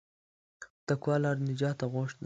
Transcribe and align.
د 0.61 0.63
تقوی 0.87 1.15
لاره 1.23 1.37
د 1.39 1.47
نجات 1.51 1.77
آغوش 1.85 2.11
ده. 2.13 2.19